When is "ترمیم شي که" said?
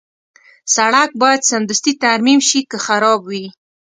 2.03-2.77